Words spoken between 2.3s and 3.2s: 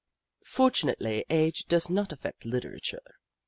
literature.